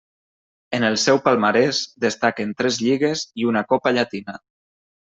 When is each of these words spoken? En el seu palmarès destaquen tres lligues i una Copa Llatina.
En 0.77 0.87
el 0.87 0.97
seu 1.01 1.19
palmarès 1.27 1.83
destaquen 2.07 2.57
tres 2.63 2.81
lligues 2.87 3.29
i 3.45 3.51
una 3.53 3.65
Copa 3.73 3.97
Llatina. 4.01 4.43